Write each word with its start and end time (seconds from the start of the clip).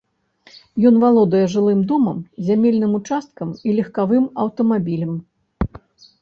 Ён 0.89 0.95
валодае 1.03 1.41
жылым 1.55 1.83
домам, 1.91 2.17
зямельным 2.47 2.91
участкам 3.01 3.49
і 3.69 3.77
легкавым 3.81 4.25
аўтамабілем. 4.45 5.13